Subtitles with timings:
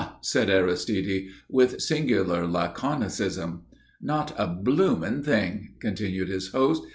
[0.21, 3.59] said Aristide, with singular laconicism.
[4.01, 6.81] "Not a blooming thing," continued his host.